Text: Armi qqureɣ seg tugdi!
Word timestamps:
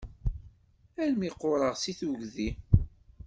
Armi 1.01 1.29
qqureɣ 1.33 1.73
seg 1.77 1.95
tugdi! 1.99 2.49